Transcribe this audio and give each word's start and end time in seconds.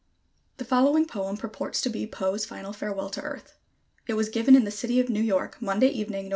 [The 0.57 0.65
following 0.65 1.05
poem 1.05 1.37
purports 1.37 1.79
to 1.81 1.87
be 1.91 2.07
Poe's 2.07 2.43
final 2.43 2.73
farewell 2.73 3.11
to 3.11 3.21
Earth. 3.21 3.59
It 4.07 4.15
was 4.15 4.29
given 4.29 4.55
in 4.55 4.63
the 4.63 4.71
city 4.71 4.99
of 4.99 5.09
New 5.09 5.21
York, 5.21 5.61
Monday 5.61 5.89
evening, 5.89 6.23
Nov. 6.25 6.29